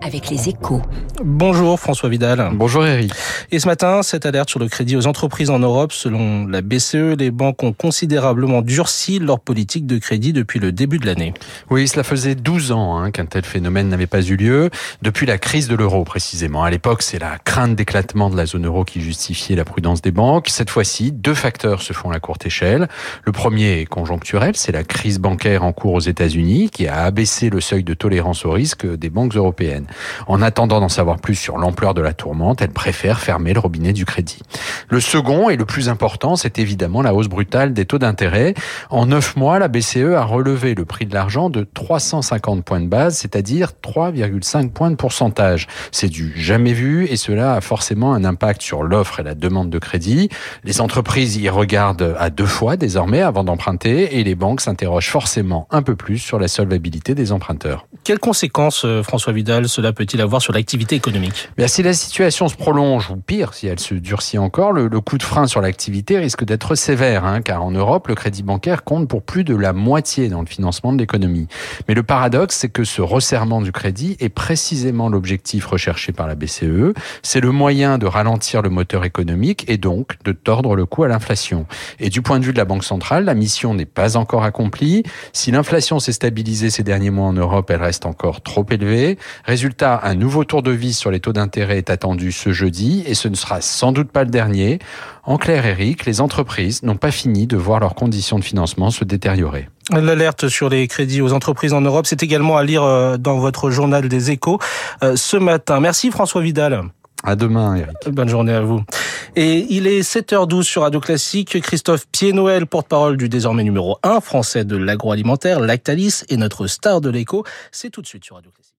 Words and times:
avec 0.00 0.30
les 0.30 0.48
échos. 0.48 0.82
Bonjour 1.22 1.78
François 1.78 2.08
Vidal. 2.08 2.50
Bonjour 2.54 2.84
Eric. 2.84 3.12
Et 3.50 3.58
ce 3.60 3.68
matin, 3.68 4.02
cette 4.02 4.26
alerte 4.26 4.50
sur 4.50 4.58
le 4.58 4.68
crédit 4.68 4.96
aux 4.96 5.06
entreprises 5.06 5.50
en 5.50 5.58
Europe, 5.58 5.92
selon 5.92 6.46
la 6.46 6.60
BCE, 6.60 7.16
les 7.18 7.30
banques 7.30 7.62
ont 7.62 7.72
considérablement 7.72 8.62
durci 8.62 9.18
leur 9.18 9.40
politique 9.40 9.86
de 9.86 9.98
crédit 9.98 10.32
depuis 10.32 10.58
le 10.58 10.72
début 10.72 10.98
de 10.98 11.06
l'année. 11.06 11.34
Oui, 11.70 11.86
cela 11.86 12.02
faisait 12.02 12.34
12 12.34 12.72
ans 12.72 12.98
hein, 12.98 13.10
qu'un 13.10 13.26
tel 13.26 13.44
phénomène 13.44 13.88
n'avait 13.88 14.06
pas 14.06 14.22
eu 14.22 14.36
lieu, 14.36 14.70
depuis 15.02 15.26
la 15.26 15.38
crise 15.38 15.68
de 15.68 15.76
l'euro 15.76 16.02
précisément. 16.04 16.64
À 16.64 16.70
l'époque, 16.70 17.02
c'est 17.02 17.18
la 17.18 17.38
crainte 17.38 17.76
d'éclatement 17.76 18.30
de 18.30 18.36
la 18.36 18.46
zone 18.46 18.66
euro 18.66 18.84
qui 18.84 19.00
justifiait 19.00 19.56
la 19.56 19.64
prudence 19.64 20.02
des 20.02 20.12
banques. 20.12 20.48
Cette 20.48 20.70
fois-ci, 20.70 21.12
deux 21.12 21.34
facteurs 21.34 21.82
se 21.82 21.92
font 21.92 22.10
à 22.10 22.12
la 22.14 22.20
courte 22.20 22.46
échelle. 22.46 22.88
Le 23.24 23.32
premier 23.32 23.80
est 23.80 23.86
conjoncturel, 23.86 24.56
c'est 24.56 24.72
la 24.72 24.82
crise 24.82 25.20
bancaire 25.20 25.62
en 25.62 25.72
cours 25.72 25.94
aux 25.94 26.00
États-Unis 26.00 26.70
qui 26.70 26.88
a 26.88 27.04
abaissé 27.04 27.50
le 27.50 27.60
seuil 27.60 27.84
de 27.84 27.94
tolérance 27.94 28.44
au 28.44 28.50
risque 28.50 28.86
des 28.86 29.10
banques 29.12 29.36
européennes. 29.36 29.86
En 30.26 30.42
attendant 30.42 30.80
d'en 30.80 30.88
savoir 30.88 31.18
plus 31.18 31.36
sur 31.36 31.58
l'ampleur 31.58 31.94
de 31.94 32.00
la 32.00 32.12
tourmente, 32.12 32.62
elle 32.62 32.70
préfère 32.70 33.20
fermer 33.20 33.52
le 33.52 33.60
robinet 33.60 33.92
du 33.92 34.04
crédit. 34.04 34.42
Le 34.88 35.00
second 35.00 35.50
et 35.50 35.56
le 35.56 35.64
plus 35.64 35.88
important, 35.88 36.34
c'est 36.36 36.58
évidemment 36.58 37.02
la 37.02 37.14
hausse 37.14 37.28
brutale 37.28 37.72
des 37.72 37.84
taux 37.84 37.98
d'intérêt. 37.98 38.54
En 38.90 39.06
neuf 39.06 39.36
mois, 39.36 39.58
la 39.58 39.68
BCE 39.68 40.14
a 40.16 40.24
relevé 40.24 40.74
le 40.74 40.84
prix 40.84 41.06
de 41.06 41.14
l'argent 41.14 41.50
de 41.50 41.66
350 41.74 42.64
points 42.64 42.80
de 42.80 42.86
base, 42.86 43.16
c'est-à-dire 43.16 43.72
3,5 43.82 44.70
points 44.70 44.90
de 44.90 44.96
pourcentage. 44.96 45.68
C'est 45.92 46.08
du 46.08 46.32
jamais 46.36 46.72
vu 46.72 47.06
et 47.06 47.16
cela 47.16 47.54
a 47.54 47.60
forcément 47.60 48.14
un 48.14 48.24
impact 48.24 48.62
sur 48.62 48.82
l'offre 48.82 49.20
et 49.20 49.22
la 49.22 49.34
demande 49.34 49.70
de 49.70 49.78
crédit. 49.78 50.28
Les 50.64 50.80
entreprises 50.80 51.36
y 51.36 51.48
regardent 51.48 52.16
à 52.18 52.30
deux 52.30 52.46
fois 52.46 52.76
désormais 52.76 53.20
avant 53.20 53.44
d'emprunter 53.44 54.18
et 54.18 54.24
les 54.24 54.34
banques 54.34 54.60
s'interrogent 54.60 55.10
forcément 55.10 55.66
un 55.70 55.82
peu 55.82 55.96
plus 55.96 56.18
sur 56.18 56.38
la 56.38 56.48
solvabilité 56.48 57.14
des 57.14 57.32
emprunteurs. 57.32 57.86
Quelles 58.04 58.18
conséquences, 58.18 58.84
euh, 58.84 59.01
François 59.02 59.32
Vidal, 59.32 59.68
cela 59.68 59.92
peut-il 59.92 60.20
avoir 60.20 60.40
sur 60.42 60.52
l'activité 60.52 60.96
économique? 60.96 61.48
Bien, 61.56 61.68
Si 61.68 61.82
la 61.82 61.92
situation 61.92 62.48
se 62.48 62.56
prolonge, 62.56 63.10
ou 63.10 63.16
pire, 63.16 63.54
si 63.54 63.66
elle 63.66 63.80
se 63.80 63.94
durcit 63.94 64.38
encore, 64.38 64.72
le, 64.72 64.88
le 64.88 65.00
coup 65.00 65.18
de 65.18 65.22
frein 65.22 65.46
sur 65.46 65.60
l'activité 65.60 66.18
risque 66.18 66.44
d'être 66.44 66.74
sévère, 66.74 67.24
hein, 67.24 67.42
car 67.42 67.62
en 67.62 67.70
Europe, 67.70 68.08
le 68.08 68.14
crédit 68.14 68.42
bancaire 68.42 68.84
compte 68.84 69.08
pour 69.08 69.22
plus 69.22 69.44
de 69.44 69.54
la 69.54 69.72
moitié 69.72 70.28
dans 70.28 70.40
le 70.40 70.46
financement 70.46 70.92
de 70.92 70.98
l'économie. 70.98 71.48
Mais 71.88 71.94
le 71.94 72.02
paradoxe, 72.02 72.56
c'est 72.56 72.68
que 72.68 72.84
ce 72.84 73.02
resserrement 73.02 73.60
du 73.60 73.72
crédit 73.72 74.16
est 74.20 74.28
précisément 74.28 75.08
l'objectif 75.08 75.66
recherché 75.66 76.12
par 76.12 76.26
la 76.26 76.34
BCE. 76.34 76.92
C'est 77.22 77.40
le 77.40 77.50
moyen 77.50 77.98
de 77.98 78.06
ralentir 78.06 78.62
le 78.62 78.70
moteur 78.70 79.04
économique 79.04 79.64
et 79.68 79.78
donc 79.78 80.16
de 80.24 80.32
tordre 80.32 80.76
le 80.76 80.86
coup 80.86 81.04
à 81.04 81.08
l'inflation. 81.08 81.66
Et 81.98 82.10
du 82.10 82.22
point 82.22 82.38
de 82.38 82.44
vue 82.44 82.52
de 82.52 82.58
la 82.58 82.64
Banque 82.64 82.84
centrale, 82.84 83.24
la 83.24 83.34
mission 83.34 83.74
n'est 83.74 83.86
pas 83.86 84.16
encore 84.16 84.44
accomplie. 84.44 85.02
Si 85.32 85.50
l'inflation 85.50 85.98
s'est 85.98 86.12
stabilisée 86.12 86.70
ces 86.70 86.82
derniers 86.82 87.10
mois 87.10 87.26
en 87.26 87.32
Europe, 87.32 87.70
elle 87.70 87.82
reste 87.82 88.06
encore 88.06 88.42
trop 88.42 88.66
élevée. 88.70 88.91
Résultat, 89.44 90.00
un 90.02 90.14
nouveau 90.14 90.44
tour 90.44 90.62
de 90.62 90.70
vis 90.70 90.94
sur 90.94 91.10
les 91.10 91.20
taux 91.20 91.32
d'intérêt 91.32 91.78
est 91.78 91.90
attendu 91.90 92.32
ce 92.32 92.52
jeudi 92.52 93.02
et 93.06 93.14
ce 93.14 93.28
ne 93.28 93.34
sera 93.34 93.60
sans 93.60 93.92
doute 93.92 94.10
pas 94.10 94.24
le 94.24 94.30
dernier. 94.30 94.78
En 95.24 95.38
clair, 95.38 95.64
Eric, 95.66 96.04
les 96.04 96.20
entreprises 96.20 96.82
n'ont 96.82 96.96
pas 96.96 97.10
fini 97.10 97.46
de 97.46 97.56
voir 97.56 97.80
leurs 97.80 97.94
conditions 97.94 98.38
de 98.38 98.44
financement 98.44 98.90
se 98.90 99.04
détériorer. 99.04 99.68
L'alerte 99.90 100.48
sur 100.48 100.68
les 100.68 100.86
crédits 100.88 101.20
aux 101.20 101.32
entreprises 101.32 101.72
en 101.72 101.80
Europe, 101.80 102.06
c'est 102.06 102.22
également 102.22 102.56
à 102.56 102.64
lire 102.64 102.82
euh, 102.82 103.16
dans 103.16 103.38
votre 103.38 103.70
journal 103.70 104.08
des 104.08 104.30
échos 104.30 104.58
euh, 105.02 105.16
ce 105.16 105.36
matin. 105.36 105.80
Merci 105.80 106.10
François 106.10 106.42
Vidal. 106.42 106.82
À 107.24 107.36
demain, 107.36 107.76
Eric. 107.76 107.96
Bonne 108.08 108.28
journée 108.28 108.52
à 108.52 108.62
vous. 108.62 108.82
Et 109.36 109.66
il 109.70 109.86
est 109.86 110.00
7h12 110.00 110.62
sur 110.62 110.82
Radio 110.82 111.00
Classique. 111.00 111.60
Christophe 111.60 112.06
Pied-Noël, 112.10 112.66
porte-parole 112.66 113.16
du 113.16 113.28
désormais 113.28 113.62
numéro 113.62 113.98
1 114.02 114.20
français 114.20 114.64
de 114.64 114.76
l'agroalimentaire, 114.76 115.60
Lactalis, 115.60 116.24
et 116.28 116.36
notre 116.36 116.66
star 116.66 117.00
de 117.00 117.10
l'écho. 117.10 117.44
C'est 117.70 117.90
tout 117.90 118.02
de 118.02 118.06
suite 118.06 118.24
sur 118.24 118.36
Radio 118.36 118.50
Classique. 118.50 118.71